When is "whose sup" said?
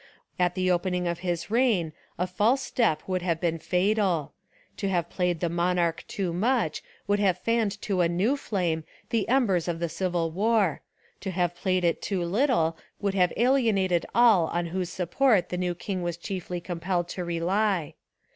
14.73-15.11